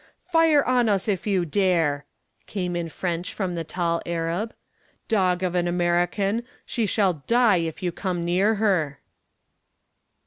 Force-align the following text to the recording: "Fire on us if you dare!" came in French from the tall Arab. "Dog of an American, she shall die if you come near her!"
"Fire 0.31 0.65
on 0.65 0.89
us 0.89 1.07
if 1.07 1.27
you 1.27 1.45
dare!" 1.45 2.05
came 2.47 2.75
in 2.75 2.89
French 2.89 3.31
from 3.31 3.53
the 3.53 3.63
tall 3.63 4.01
Arab. 4.07 4.51
"Dog 5.07 5.43
of 5.43 5.53
an 5.53 5.67
American, 5.67 6.41
she 6.65 6.87
shall 6.87 7.21
die 7.27 7.57
if 7.57 7.83
you 7.83 7.91
come 7.91 8.25
near 8.25 8.55
her!" 8.55 8.97